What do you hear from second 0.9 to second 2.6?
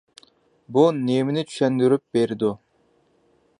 نېمىنى چۈشەندۈرۈپ بېرىدۇ؟